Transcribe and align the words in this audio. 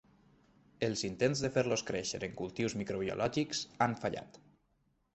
Els 0.87 1.03
intents 1.09 1.43
de 1.45 1.51
fer-los 1.59 1.85
créixer 1.91 2.23
en 2.31 2.35
cultius 2.41 2.79
microbiològics 2.83 3.65
han 3.87 3.99
fallat. 4.05 4.45